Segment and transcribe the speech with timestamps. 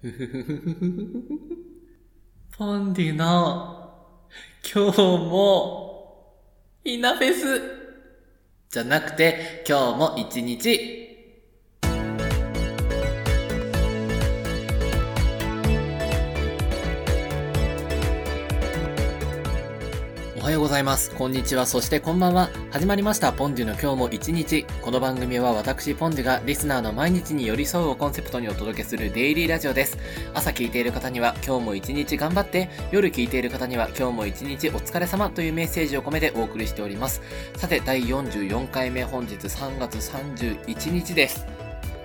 [0.00, 1.58] ふふふふふ
[2.56, 3.94] ポンディの、
[4.72, 6.36] 今日も、
[6.84, 7.60] イナフェス。
[8.70, 11.07] じゃなくて、今日も一日、
[20.68, 21.10] ございます。
[21.12, 21.64] こんにちは。
[21.64, 22.50] そしてこんばんは。
[22.70, 23.32] 始まりました。
[23.32, 24.66] ポンデュの今日も一日。
[24.82, 29.96] この番組は私、ポンデュがリスナーの毎日に寄り添うをコンセプトにお届けするデイリーラジオです。
[30.34, 37.22] 朝聞いている方には今日も一日頑張って、夜聞いている方には今日も一日お疲れ様というメッセージを込めてお送りしております。
[37.56, 41.46] さて、第44回目本日3月31日です。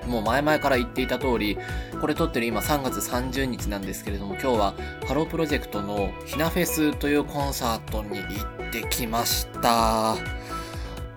[0.07, 1.57] もう前々から言っていた通り、
[1.99, 4.73] これ撮ってる今3月30日なんですけれども、今日は
[5.07, 8.26] ハロープロジェクトのひなフェスというコンサートに行
[8.70, 10.16] ってきました。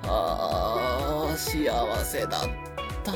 [0.08, 3.12] あー、幸せだった。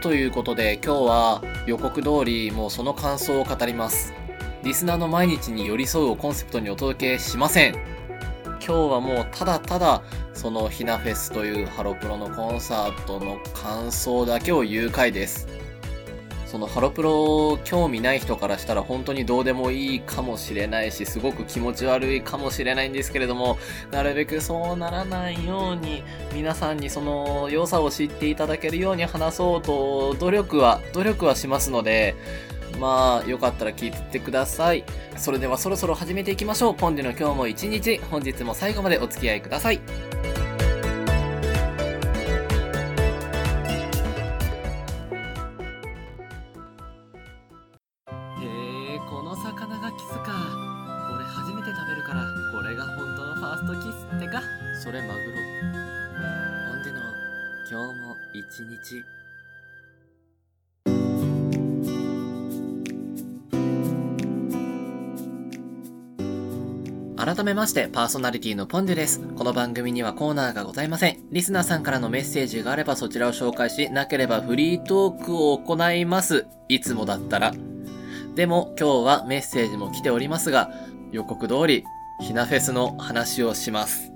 [0.00, 4.14] ということで、今日は予告通りもうその感想を語ります。
[4.62, 7.99] リスナーの毎日に寄り添うをコンセプトにお届けしません。
[8.64, 10.02] 今日はもうただただ
[10.34, 15.48] そのひなフェスというハロプロのコンサートの感想だけを言う回です。
[16.46, 23.56] そのハロプロ興味ない人からしたら本当にどうでもいいかもしれないし、すごく気持ち悪いかもしれないんですけれども、
[23.92, 26.02] なるべくそうならないように、
[26.34, 32.16] 皆さんにその良さを知っていただけるように話そうと、努力は、努力はしますので、
[32.78, 34.84] まあ、よかったら聞いててください。
[35.16, 36.74] それではそろそろ始めていきましょう。
[36.74, 39.74] ポンデの今日も一日、本日も最後までお付き合いください。
[39.74, 39.78] へ
[48.44, 50.32] え、この魚がキスか。
[51.14, 54.42] 俺初めて食べるから、これが本当のファーストキスってか。
[54.82, 55.26] それマグロ。
[56.72, 57.00] ポンデの
[57.70, 59.04] 今日も一日。
[67.20, 69.20] 改めまして、パーソナリティのポンデュです。
[69.36, 71.18] この番組にはコーナーがございません。
[71.30, 76.46] リスナーさんからのメッセージがあればそちらを紹介し、なければフリートークを行います。
[76.70, 77.52] いつもだったら。
[78.36, 80.70] でも今日はメッセージも来ておりますが、
[81.12, 81.84] 予告通り、
[82.22, 84.14] ひなフェスの話をします。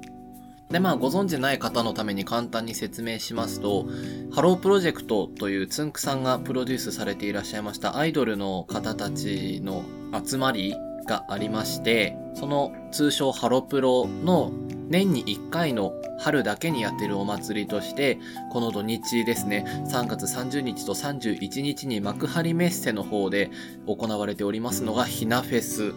[0.70, 3.84] で、まあ、ご存知ない方のために簡単に説明しますと、
[4.32, 9.84] ハロープロジェクトというつんくさんがプロデュースされていらっしゃいましたアイドルの方たちの
[10.24, 14.52] 集まりがありまして、その通称ハロプロの
[14.88, 18.18] 年に1回の春だけにやってるお祭りとして、
[18.52, 23.50] この土日ですね、3月30日と31日に幕張メッセの方で
[23.86, 25.92] 行われておりますのがひなフェス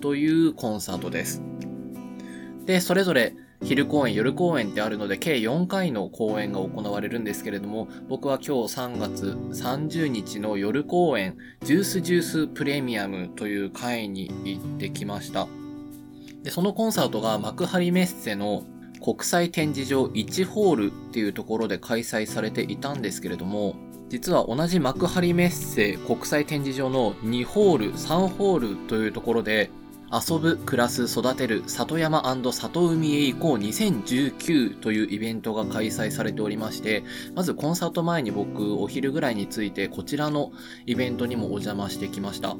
[0.00, 1.42] というコンサートです。
[2.66, 3.34] で、それぞれ
[3.64, 15.46] 昼公演、夜公演ってあるので、計4回の公演が行われるんですけれども、僕は今日3月30日の夜公演、ジュースジュースプレミアムという回に行ってきました。
[16.42, 18.64] で、そのコンサートが幕張メッセの
[19.00, 23.76] 国際展示場1ホールっていうところで開催されていたんですけれども、
[24.08, 29.70] 実は同じ幕張メッセ国際展示場の2ホール、3ホールというところで、
[30.12, 37.02] 遊ぶ、暮らす、育てる、里山里海へ行こう2019というイベントが開催されておりまして、
[37.34, 40.52] まずコンサート前に僕、お昼ぐらいについてこちらの
[40.84, 42.56] イベントにもお邪魔してきました。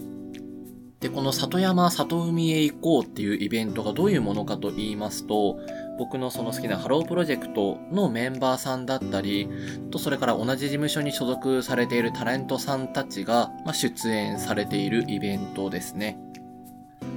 [1.01, 5.59] で、この里山里海へ行こうっていうイベントがどういうものかと言いますと、
[5.99, 9.49] 僕のその好きなハロープロジェクトのメンバーさんだったり、
[9.91, 16.19] とそれから同じ事務所に所属されているタレントさんたちが、まあ、出演されているイベントですね。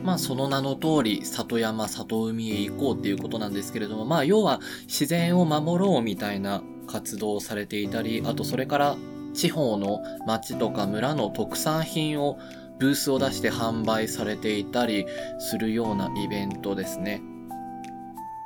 [0.04, 8.98] まあその名の通り、里山、里海へ行こうっていうことなんですけれども、まあ要は自然を守ろうみたいな活動をされていたり、あとそれから
[9.34, 12.38] 地方の町とか村の特産品を
[12.80, 15.06] ブースを出して販売されていたり
[15.40, 17.22] するようなイベントですね。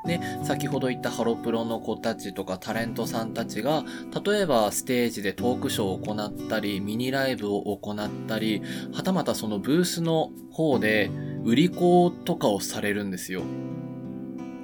[0.06, 3.83] で、先ほど言ったハロプロの子たちとかタレントさんたちが、
[4.25, 8.62] 例えばステージでトークショーを行ったり、ミニライブを行ったり、
[8.94, 11.12] はたまたそのブースの方で
[11.44, 13.44] 売り子とかをされるんですよ。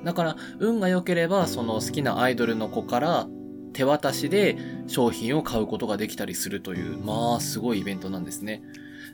[0.04, 3.28] だから、運が良ければ、その好きなアイドルの子から
[3.74, 4.58] 手渡しで
[4.88, 8.62] 商品を買うことができたりするという、まあ、すごいイベントなんですね。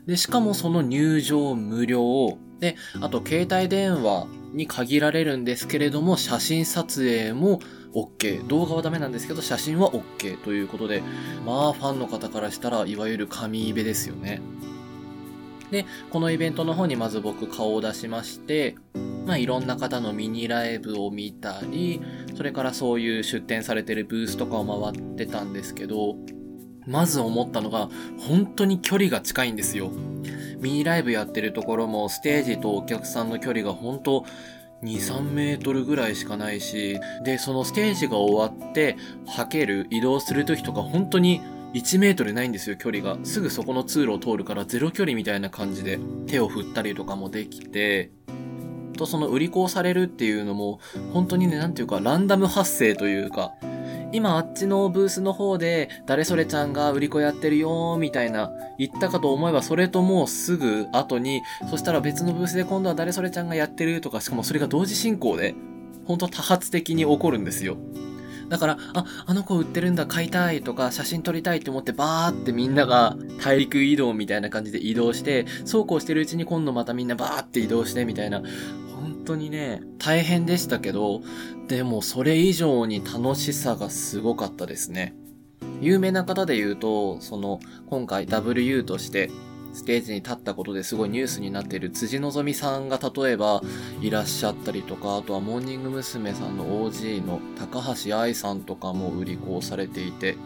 [0.06, 2.38] で、しかもその入場無料。
[2.60, 7.60] で、あと携帯電話に限られるんですけれども、写真撮影も
[7.94, 8.46] OK。
[8.46, 11.02] 動画はダメなんですけど、写真は OK ということで、
[11.44, 14.40] まあ、ファンの方からしたら、いわゆる神イベですよね。
[15.72, 18.76] で、このイベントの方にまず僕顔を出しまして、
[19.26, 22.00] まあいろんな方のミニライブを見たり、
[22.36, 26.16] それからそういう出展されてるブースとかを回ってたんですけど、
[26.86, 27.88] まず思ったのが、
[28.18, 29.90] 本当に距離が近いんですよ。
[30.60, 34.26] ミニライブやってるところも、ステージとお客さんの距離が本当
[34.82, 38.96] 2、3メートルぐらいしかないし、で、そのステージが終わって、
[39.26, 41.40] はける、移動する時とか本当に
[41.74, 43.18] 1メートルないんですよ、距離が。
[43.24, 48.10] すぐそこの通路を通るからゼロ距離みたいな感じで手を振ったりとかもできて、
[48.96, 50.80] とその売り子をされるっていうのも、
[51.12, 53.52] 本当にね、なんていうか、ランダム発生というか、
[54.12, 65.54] 今あっちのブースの方で、誰それちゃんが売り子やってるよーみたいな言ったかと思えば、それともうすぐ後に、そしたら別のブースで今度は誰それちゃんがやってるとか、しかもそれが同時進行で、
[66.04, 67.78] ほんと多発的に起こるんですよ。
[68.52, 78.42] だから、あ、あの子売ってるんだ、買いたいとか、写真撮りたいって思ってバーってみんなが大陸移動みたいな感じで移動して、そうこうしてるうちに今度またみんなバーって移動してみたいな、
[78.94, 81.22] 本当にね、大変でしたけど、
[81.66, 85.14] でもそれ以上に楽しさがすごかったですね。
[85.80, 87.58] 有名な方で言うと、その、
[87.88, 89.30] 今回 WU として
[89.72, 93.62] ステージに立ったことですごいニュースになっている辻希美さんが例えば
[94.00, 96.32] いらっしゃったりとか、あとはモーニング娘。
[96.34, 100.36] さんの OG の高橋愛さんとかも売り子をされていて、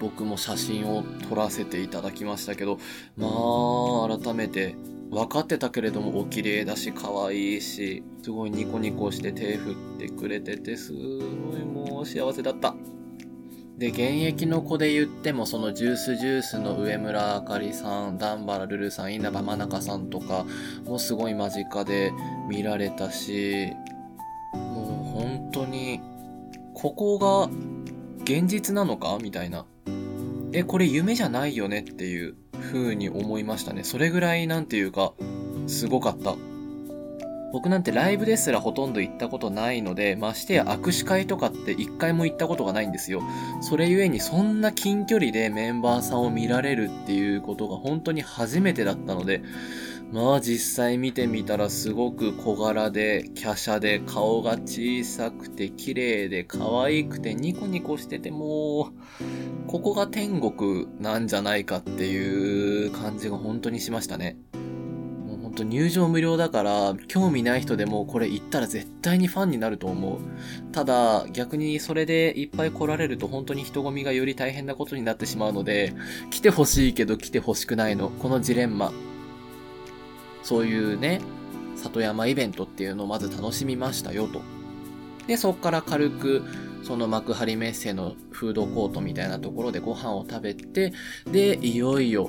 [0.00, 2.78] 僕も写真を撮らせていただきましたけど、
[3.16, 4.76] まあ、改めて
[5.10, 10.98] 分かってたけれどもお綺麗だし可愛いしすごいニコニコして手振ってくれててすご
[11.56, 12.74] いもう幸せだった
[13.84, 20.46] で現役の子で言ってもそのジュースジュースの上村あかりさん段原ルルさん稲葉真中さんとか
[20.86, 22.10] もすごい間近で
[22.48, 23.74] 見られたし
[24.54, 26.00] もう本当に
[26.72, 27.50] ここが
[28.22, 29.18] 現実なのか？
[29.20, 29.66] みたいな
[30.52, 31.80] えこれ夢じゃないよね？
[31.80, 33.84] っていう風に思いましたね。
[33.84, 35.12] それぐらいなんていうか、
[35.66, 36.36] すごかった。
[37.54, 43.22] 僕なんてライブですらほとんど行ったことないので、ましてや握手会とかって一回も行ったことがないんですよ。
[43.60, 49.40] それゆえにそんな近距離でメンバーさんを見られるっていうことが本当に初めてだったので、
[50.10, 64.38] まあ実際見てみたらすごく小柄で、華奢で、顔が小さくて綺麗で可愛くてニコニコしててもう、ここが天国なんじゃないかっていう感じが本当にしましたね。
[65.54, 70.18] もう本当入場無料だから、興味ない人でもこれ行ったら絶対にファンになると思う。
[70.72, 75.94] ただ、逆にそれでいっぱい来られると本当に人混みがより大変なことになってしまうので、
[76.30, 78.08] 来てほしいけど来てほしくないの。
[78.08, 78.92] このジレンマ。
[80.42, 81.20] そういうね、
[81.76, 84.42] 里山イベントっていうのをまず楽しみましたよと。
[85.28, 86.42] で、そっから軽く、
[86.82, 90.92] その幕張メッセのフードコートみたいなところでご飯を食べて、
[91.30, 92.28] で、いよいよ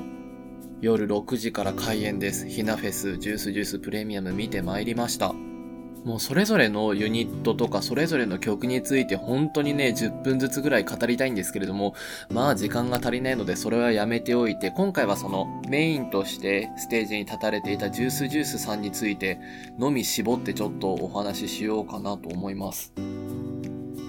[0.86, 2.48] 夜6時から開演です。
[2.48, 5.34] ひなフェス、ジュースジュースプレミアム見てまいりました。
[5.34, 11.96] もうそれぞれのユニットとかそれぞれの曲について本当にね、10分ずつぐらい語りたいんですけれども、
[12.30, 19.40] まあ時間が足りないのでそれはやめておいて、今回はそのメインとしてステージに立たれていたジュースジュースさんについて
[19.80, 22.94] のみ絞ってちょっとお話ししようかなと思います。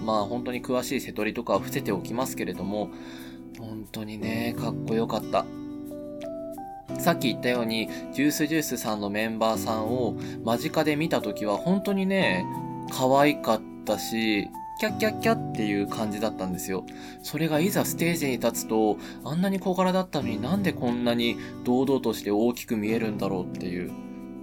[0.05, 2.91] まあ本当に詳しい瀬取りとかは伏せておきますけれども、
[3.59, 5.47] 本当にね、かっこよかった。
[7.07, 12.45] さっき言ったように、ジュースジュースさんのメンバーさんを間近で見た時は本当にね、
[12.91, 14.49] 可愛かったし、
[14.81, 16.85] キャッキャッキャっていう感じだったんですよ。
[17.23, 23.93] それがいざステージに立つと、あんなに小柄だったのになんでこんなに堂々として大きく見えるんだろうっていう。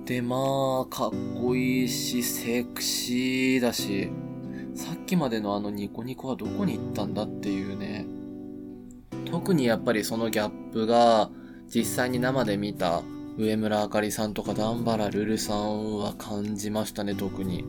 [0.06, 0.38] で、ま
[0.84, 4.10] あ、かっこいいし、セクシーだし、
[4.74, 8.06] さっきまでのあのニコニコはどこに行ったんだっていうね。
[9.30, 11.30] 特にやっぱりそのギャップが、
[11.74, 13.02] 実際に生で見た
[13.36, 17.66] 上村あかりさんとか段原ルルさんは感じましたね、特に。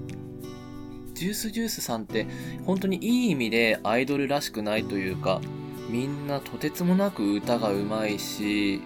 [1.15, 2.27] ジュースジュースさんって
[2.67, 5.41] 本当にいい意味でアイドルらしくないというか、
[5.89, 8.83] みんなとてつもなく歌が上手いし、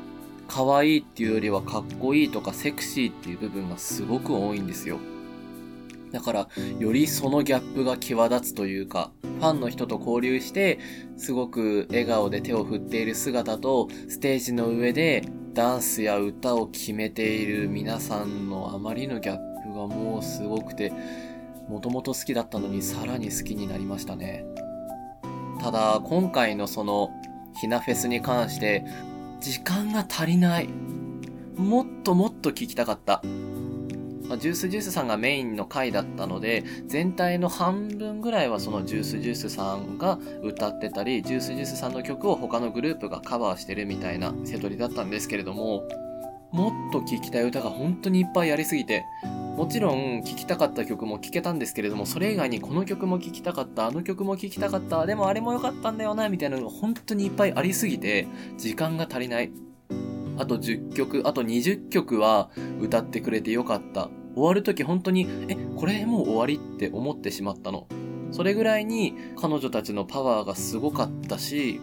[0.47, 4.99] 可愛いっていうよりはかっこいいとかセクシーっていう部分がすごく多いんですよ。
[6.13, 6.49] だから、
[6.79, 10.79] よりそのギャップが際立つというか、ファンの人と交流して、
[11.17, 20.93] すごく笑顔で手を振っている姿と、ステージの上でダンスや歌を決めている皆さんのあまりのギャップがもうすごくて、
[21.69, 24.45] もともと好きだったのにさらに好きになりましたね。
[25.61, 27.11] ただ、今回のその、
[27.61, 28.85] ひなフェスに関して、
[29.41, 30.69] 時間が足りない。
[31.57, 33.23] もっともっと聞きたかった。
[34.29, 45.89] まあ、ジュースジュースさんがメインの回だったので、全体の半分ぐらいはそのジュースジュースさんが歌ってたり、ジュースジュースさんの曲を他のグループがカバーしてるみたいな瀬取りだったんですけれども、
[46.53, 49.05] もっと聴きたい歌が本当にいっぱいありすぎて、
[49.57, 59.51] もちろん聴きたかった曲も聴けたんですけれども、それ以外にこの曲も聴きたかった、あの曲も聴きたかった、でもあれも良かったんだよな、みたいなのが本当にいっぱいありすぎて、時間が足りない。
[60.39, 64.09] あと10曲、あと20曲は歌ってくれてよかった。
[64.39, 67.87] 終わる時本当に、え、これもう終わりって思ってしまったの。
[68.31, 71.81] それぐらいに彼女たちのパワーがすごかったし、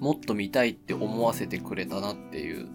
[0.00, 2.68] もっと見たいって思わせてくれたなっていう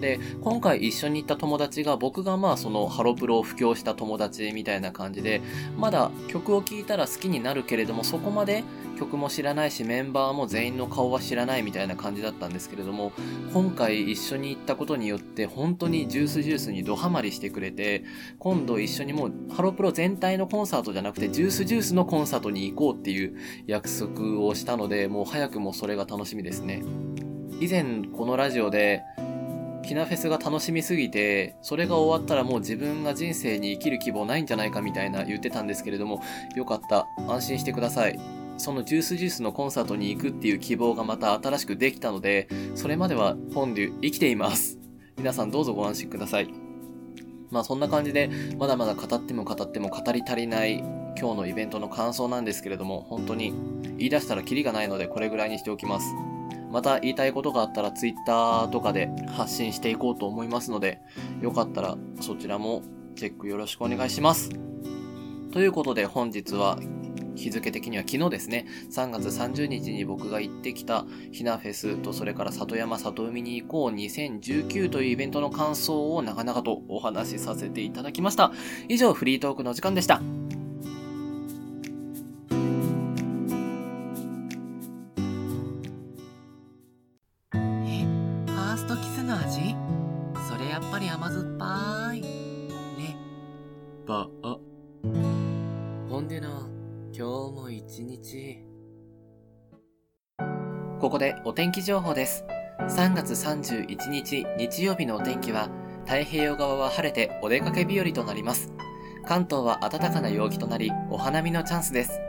[0.00, 5.42] で、今回一緒に行った友達が僕がまあそのハロプロを布教した友達みたいな感じで、
[5.76, 8.64] まだ曲を聴いたら好きになるけれどもそこまで
[8.98, 13.12] 曲も知らないしメンバーも全員の顔は知らないみたいな感じだったんですけれども、
[13.52, 18.04] 今回一緒に行ったことによって本当にジュースジュースにドハマりしてくれて、
[18.38, 23.36] 今度一緒にもうハロプロ全体のコンサートじゃなくてジュースジュースのコンサートに行こうっていう
[23.66, 26.82] 約束をしたので、もう早くもそれが楽しみですね。
[27.60, 29.02] 以前このラジオで
[29.82, 36.22] キナフェスが楽しみすぎて、それが終わったらもう自分が人生に生きる希望ないんじゃないかみたいな言ってたんですけれども、
[36.56, 37.06] よかった。
[37.28, 38.18] 安心してください。
[38.58, 44.78] そのジュースジュースのコンサートに行くっていう希望がまた新しくできたので、それまではポンデュ生きています。
[45.16, 46.48] 皆さんどうぞご安心ください。
[47.50, 50.78] まあそんな感じで、まだまだ語っても語っても語り足りない
[51.18, 53.52] 今日のイベントの感想なんですけれども、本当に
[53.98, 56.06] 言い出したらキリがないのでこれぐらいにしておきます。
[56.72, 61.00] また言いたいことがあったら Twitter とかで発信していこうと思いますので、
[61.40, 62.82] よかったらそちらも
[63.14, 64.50] チェックよろしくお願いします。
[65.52, 66.78] ということで本日は
[67.34, 78.52] 日付的には昨日ですね、3月30日に僕が行ってきたひなフェスとそれから里山里海に行こう2019というイベントの感想を長々とお話しさせていただきました。
[78.88, 80.20] 以上フリートークの時間でした。
[101.00, 102.44] ここでお天気情報です。
[102.80, 105.70] 3月31日日曜日のお天気は、
[106.04, 108.70] 太平洋側は晴れてお出かけ日和となります。
[109.24, 112.20] 関東は暖かな陽気となり、お花見のチャンスです。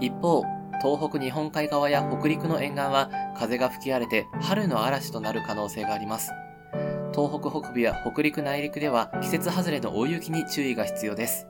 [0.00, 0.44] 一方、
[0.82, 6.32] 東北日本海側や北陸の沿岸は風が吹き荒れて春の嵐となる可能性があります。
[7.14, 11.46] 東北北部や北陸内陸では季節外れの大雪に注意が必要です。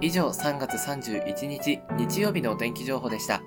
[0.00, 3.42] 以上3月31日日曜日のお天気情報でした。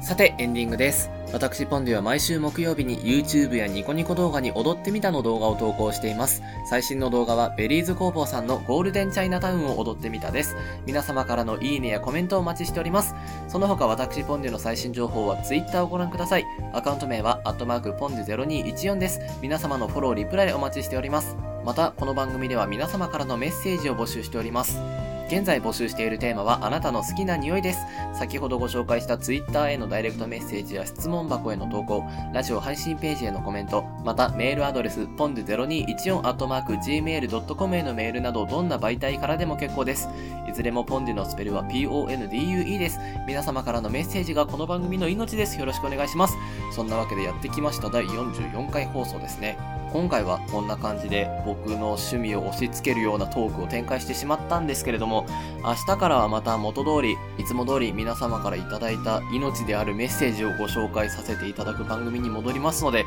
[0.00, 1.10] さて、エンディングです。
[1.34, 6.44] 私、ポンデュは毎週木曜日に YouTube やニコニコ動画に踊ってみたの動画を投稿しています。
[6.70, 10.54] 最新の動画は Berryz工房さんのゴールデンチャイナタウンを踊ってみたです。
[10.86, 13.16] 皆様からのいいねやコメントをお待ちしております。
[13.48, 16.44] その他私、ポンデュの最新情報は Twitter をご覧ください。
[16.72, 19.18] アカウント名は、アットマークポンデュ0214です。
[19.42, 21.36] 皆様のフォロー、リプライお待ちしております。
[21.64, 24.78] また、この番組では皆様からのメッセージを募集しております。
[25.28, 27.80] 現在募集しているテーマはあなたの好きな匂いです。
[28.12, 40.08] 先ほどご紹介した Twitter へのダイレクトメッセージや質問箱への投稿、ラジオ配信ページへのコメント、またメールアドレス、ポンド 0214-gmail.com へのメールなどどんな媒体からでも結構です。
[40.48, 42.98] いずれもポンデのスペルは PONDUE です。
[43.26, 45.58] 皆様からのメッセージがこの番組の命です。
[45.58, 46.36] よろしくお願いします。
[46.72, 49.83] そんなわけでやってきました第44回放送ですね。
[49.94, 55.24] 今回はこんな感じで僕の趣味を押し付けるようなトークを展開してしまったんですけれども、
[55.62, 63.06] 明日からはまた元通り、いつも通り皆様からいただいた命であるメッセージをご紹介させていただく番組に戻りますので、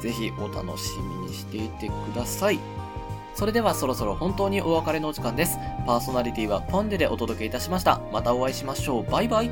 [0.00, 2.58] ぜひお楽しみにしていてください。
[3.36, 5.56] それではそろそろ本当にお別れのお時間です。
[5.86, 8.00] パーソナリティはポンデでお届けいたしました。
[8.12, 9.08] またお会いしましょう。
[9.08, 9.50] バイバイ。